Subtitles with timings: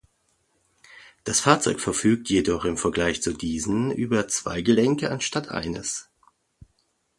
[1.25, 6.09] Das Fahrzeug verfügt jedoch im Vergleich zu diesen über zwei Gelenke anstatt eines.